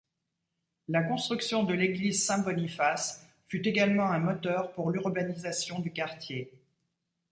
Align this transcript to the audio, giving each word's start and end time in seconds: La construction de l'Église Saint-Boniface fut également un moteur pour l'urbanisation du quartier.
La 0.87 1.03
construction 1.03 1.61
de 1.61 1.75
l'Église 1.75 2.25
Saint-Boniface 2.25 3.23
fut 3.45 3.67
également 3.67 4.07
un 4.11 4.17
moteur 4.17 4.73
pour 4.73 4.89
l'urbanisation 4.89 5.77
du 5.77 5.93
quartier. 5.93 6.51